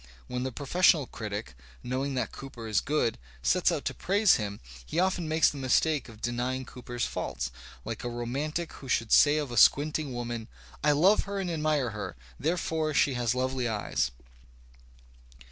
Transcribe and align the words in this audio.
When 0.25 0.41
the 0.41 0.51
professional 0.51 1.05
critic, 1.05 1.53
knowing 1.83 2.15
that 2.15 2.31
Cooper 2.31 2.67
is 2.67 2.81
good, 2.81 3.19
sets 3.43 3.71
out 3.71 3.85
to 3.85 3.93
praise 3.93 4.37
him, 4.37 4.59
he 4.83 4.97
often 4.99 5.27
makes 5.27 5.51
the 5.51 5.59
mistake 5.59 6.09
of 6.09 6.23
denying 6.23 6.65
Cooper's 6.65 7.05
faults, 7.05 7.51
like 7.85 8.03
a 8.03 8.09
romantic 8.09 8.73
who 8.73 8.89
should 8.89 9.11
say 9.11 9.37
of 9.37 9.51
a 9.51 9.57
squinting 9.57 10.11
woman: 10.11 10.47
''I 10.83 10.93
love 10.99 11.25
her 11.25 11.37
and 11.39 11.51
admire 11.51 11.91
her; 11.91 12.15
therefore 12.39 12.95
she 12.95 13.13
has 13.13 13.35
lovely 13.35 13.67
eyes." 13.67 14.09